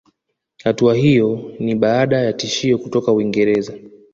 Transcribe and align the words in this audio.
Hatua 0.63 0.97
iyo 0.97 1.51
ni 1.63 1.75
baada 1.75 2.17
ya 2.21 2.33
tishio 2.33 2.77
kutoka 2.77 3.13
Uingereza 3.13 3.73